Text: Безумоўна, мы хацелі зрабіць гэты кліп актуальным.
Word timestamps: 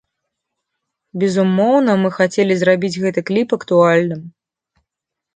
Безумоўна, 1.23 1.91
мы 2.03 2.09
хацелі 2.17 2.53
зрабіць 2.61 2.99
гэты 3.03 3.23
кліп 3.27 3.53
актуальным. 3.59 4.23